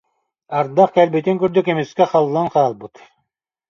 Ардах 0.59 0.89
кэлбитин 0.95 1.37
курдук 1.41 1.65
эмискэ 1.73 2.03
халлан 2.11 2.47
хаалбыт 2.53 2.93